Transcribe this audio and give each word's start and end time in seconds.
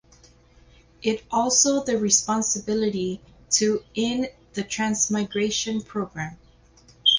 It 1.03 1.23
also 1.29 1.83
the 1.83 1.95
responsibility 1.95 3.21
to 3.51 3.83
in 3.93 4.29
the 4.53 4.63
Transmigration 4.63 5.81
Program. 5.83 6.39